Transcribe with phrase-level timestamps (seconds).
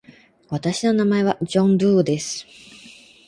[0.49, 2.47] 私の名前はジョン・ドゥーです。